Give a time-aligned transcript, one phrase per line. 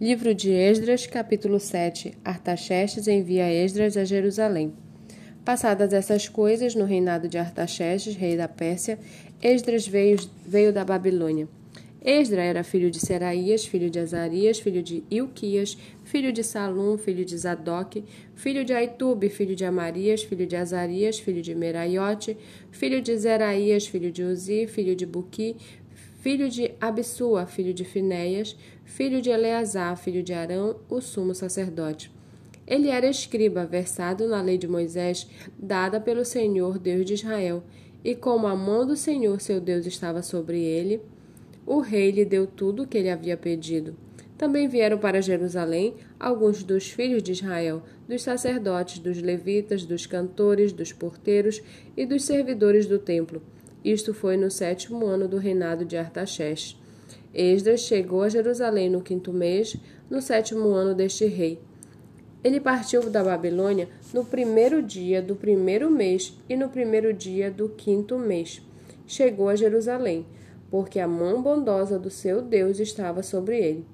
[0.00, 4.72] Livro de Esdras, capítulo 7 Artaxerxes envia Esdras a Jerusalém.
[5.44, 8.98] Passadas essas coisas, no reinado de Artaxerxes, rei da Pérsia,
[9.40, 11.48] Esdras veio, veio da Babilônia.
[12.04, 17.24] Esdras era filho de Seraías, filho de Azarias, filho de Ilquias, filho de Salum, filho
[17.24, 18.04] de Zadok,
[18.34, 22.36] filho de Aitube, filho de Amarias, filho de Azarias, filho de Meraiote,
[22.72, 25.56] filho de Zeraías, filho de Uzi, filho de Buqui,
[26.24, 32.10] filho de Absua, filho de Finéias, filho de Eleazar, filho de Arão, o sumo sacerdote.
[32.66, 37.62] Ele era escriba, versado na lei de Moisés, dada pelo Senhor Deus de Israel,
[38.02, 41.02] e como a mão do Senhor seu Deus estava sobre ele,
[41.66, 43.94] o rei lhe deu tudo o que ele havia pedido.
[44.38, 50.72] Também vieram para Jerusalém alguns dos filhos de Israel, dos sacerdotes, dos levitas, dos cantores,
[50.72, 51.60] dos porteiros
[51.94, 53.42] e dos servidores do templo
[53.84, 56.76] isto foi no sétimo ano do reinado de Artaxerxes.
[57.34, 59.76] Esdras chegou a Jerusalém no quinto mês,
[60.08, 61.60] no sétimo ano deste rei.
[62.42, 67.68] Ele partiu da Babilônia no primeiro dia do primeiro mês e no primeiro dia do
[67.68, 68.62] quinto mês.
[69.06, 70.26] Chegou a Jerusalém,
[70.70, 73.86] porque a mão bondosa do seu Deus estava sobre ele.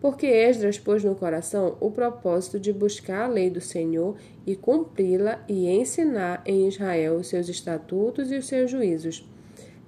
[0.00, 5.44] Porque Esdras pôs no coração o propósito de buscar a lei do Senhor e cumpri-la
[5.48, 9.24] e ensinar em Israel os seus estatutos e os seus juízos.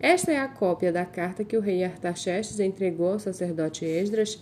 [0.04, 4.38] Esta é a cópia da carta que o rei Artaxerxes entregou ao sacerdote Esdras,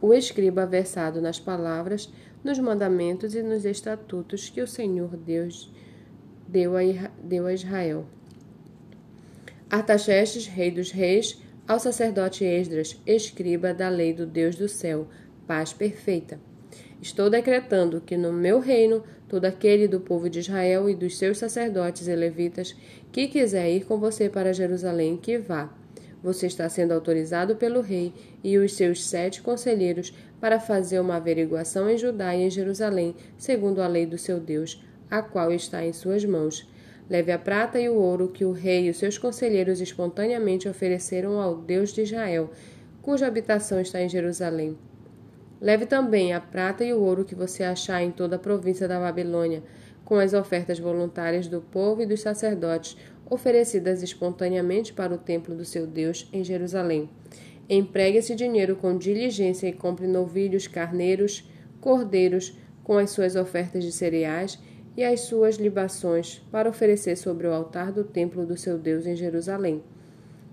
[0.00, 5.72] o escriba versado nas palavras, nos mandamentos e nos estatutos que o Senhor Deus
[6.48, 6.80] deu a,
[7.22, 8.04] deu a Israel.
[9.70, 15.06] Artaxerxes, rei dos reis, ao sacerdote Esdras, escriba da lei do Deus do céu,
[15.46, 16.40] paz perfeita.
[17.00, 21.38] Estou decretando que no meu reino todo aquele do povo de Israel e dos seus
[21.38, 22.74] sacerdotes e levitas
[23.12, 25.72] que quiser ir com você para Jerusalém, que vá.
[26.20, 31.88] Você está sendo autorizado pelo rei e os seus sete conselheiros para fazer uma averiguação
[31.88, 35.92] em Judá e em Jerusalém, segundo a lei do seu Deus, a qual está em
[35.92, 36.68] suas mãos.
[37.08, 41.40] Leve a prata e o ouro que o rei e os seus conselheiros espontaneamente ofereceram
[41.40, 42.50] ao Deus de Israel,
[43.00, 44.76] cuja habitação está em Jerusalém.
[45.60, 48.98] Leve também a prata e o ouro que você achar em toda a província da
[48.98, 49.62] Babilônia,
[50.04, 52.96] com as ofertas voluntárias do povo e dos sacerdotes,
[53.28, 57.10] oferecidas espontaneamente para o templo do seu Deus em Jerusalém.
[57.68, 61.48] Empregue esse dinheiro com diligência e compre novilhos, carneiros,
[61.80, 64.58] cordeiros, com as suas ofertas de cereais
[64.96, 69.14] e as suas libações, para oferecer sobre o altar do templo do seu Deus em
[69.14, 69.84] Jerusalém.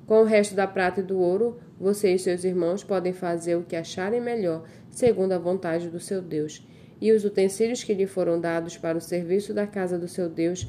[0.06, 3.64] Com o resto da prata e do ouro, você e seus irmãos podem fazer o
[3.64, 4.64] que acharem melhor,
[4.98, 6.66] segundo a vontade do seu Deus.
[7.00, 10.68] E os utensílios que lhe foram dados para o serviço da casa do seu Deus,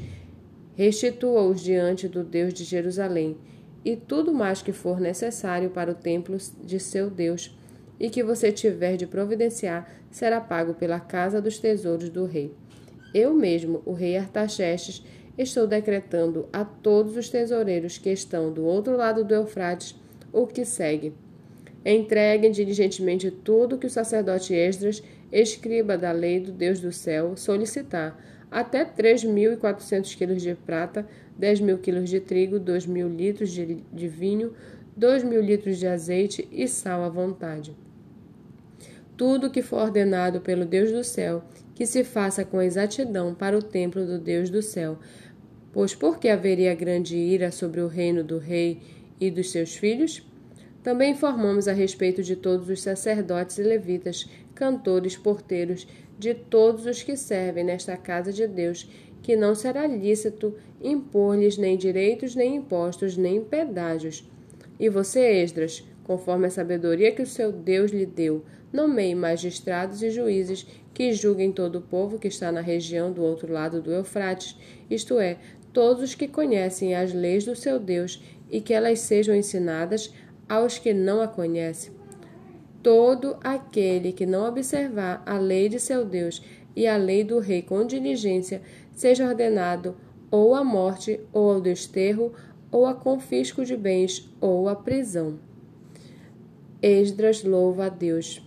[0.77, 3.39] restitua-os diante do Deus de Jerusalém,
[3.83, 7.59] e tudo mais que for necessário para o templo de seu Deus,
[7.99, 12.55] e que você tiver de providenciar, será pago pela casa dos tesouros do rei.
[13.15, 15.03] Eu mesmo, o rei Artaxerxes,
[15.39, 19.99] estou decretando a todos os tesoureiros que estão do outro lado do Eufrates
[20.31, 21.15] o que segue.
[21.84, 28.19] Entreguem diligentemente tudo que o sacerdote Esdras, escriba da lei do Deus do céu, solicitar,
[28.50, 31.06] até 3.400 quilos de prata,
[31.37, 34.55] 10 mil quilos de trigo, 2 mil litros de, de vinho,
[34.97, 37.77] 2 mil litros de azeite e sal à vontade.
[39.16, 43.62] Tudo que for ordenado pelo Deus do céu, que se faça com exatidão para o
[43.62, 44.99] templo do Deus do céu,
[45.72, 48.81] Pois por que haveria grande ira sobre o reino do rei
[49.21, 50.27] e dos seus filhos?
[50.83, 55.87] Também informamos a respeito de todos os sacerdotes e levitas, cantores, porteiros,
[56.19, 58.89] de todos os que servem nesta casa de Deus,
[59.22, 64.28] que não será lícito impor-lhes nem direitos, nem impostos, nem pedágios.
[64.78, 70.10] E você, Esdras, conforme a sabedoria que o seu Deus lhe deu, nomeie magistrados e
[70.10, 74.56] juízes que julguem todo o povo que está na região do outro lado do Eufrates,
[74.91, 75.39] isto é,
[75.72, 80.12] todos os que conhecem as leis do seu Deus e que elas sejam ensinadas
[80.48, 81.92] aos que não a conhecem.
[82.82, 86.42] Todo aquele que não observar a lei de seu Deus
[86.74, 88.62] e a lei do rei com diligência,
[88.92, 89.97] seja ordenado
[90.30, 92.33] ou à morte, ou ao desterro,
[92.71, 95.39] ou a confisco de bens, ou à prisão.
[96.83, 98.42] Esdras louva a Deus.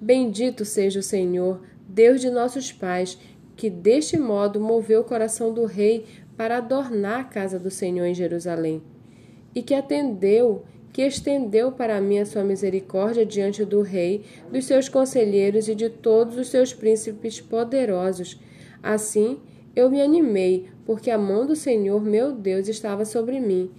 [0.00, 3.16] Bendito seja o Senhor, Deus de nossos pais,
[3.56, 6.04] que deste modo moveu o coração do rei
[6.36, 8.82] para adornar a casa do Senhor em Jerusalém,
[9.54, 14.88] e que atendeu, que estendeu para mim a sua misericórdia diante do rei, dos seus
[14.88, 18.38] conselheiros e de todos os seus príncipes poderosos.
[18.82, 19.40] Assim,
[19.74, 23.70] eu me animei, porque a mão do Senhor meu Deus estava sobre mim,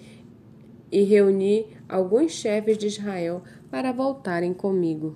[0.92, 5.16] e reuni alguns chefes de Israel para voltarem comigo.